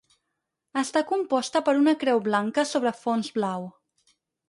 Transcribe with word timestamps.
Està 0.81 1.03
composta 1.11 1.63
per 1.69 1.77
una 1.83 1.95
creu 2.07 2.25
blanca 2.31 2.67
sobre 2.73 2.97
fons 3.07 3.33
blau. 3.41 3.73